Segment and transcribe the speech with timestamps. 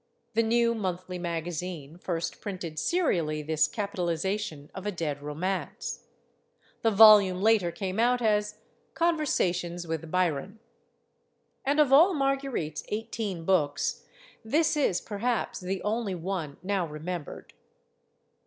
[0.33, 6.07] The New Monthly Magazine first printed serially this capitalization of a dead romance.
[6.81, 8.57] The volume later came out as
[8.95, 10.57] "Conversations With Byron."
[11.63, 14.03] And, of all Marguerite's eighteen books,
[14.43, 17.53] this is, perhaps, the only one now remembered.